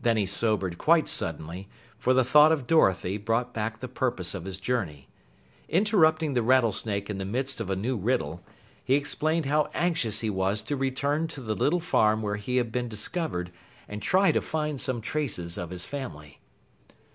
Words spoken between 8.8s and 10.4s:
he explained how anxious he